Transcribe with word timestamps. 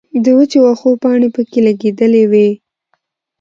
د 0.23 0.25
وچو 0.37 0.59
وښو 0.65 0.91
پانې 1.01 1.27
پکښې 1.35 1.59
لګېدلې 1.67 2.23
وې 2.31 2.47